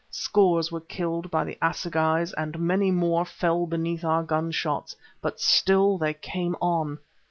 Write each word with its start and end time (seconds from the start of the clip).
Scores 0.09 0.71
were 0.71 0.81
killed 0.81 1.29
by 1.29 1.43
the 1.43 1.59
assegais, 1.61 2.33
and 2.35 2.57
many 2.59 2.89
more 2.89 3.23
fell 3.23 3.67
beneath 3.67 4.03
our 4.03 4.23
gun 4.23 4.49
shots; 4.49 4.95
but 5.21 5.39
still 5.39 5.99
they 5.99 6.15
came 6.15 6.55
on. 6.59 6.97